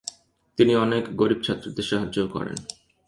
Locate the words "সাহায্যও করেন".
1.85-2.57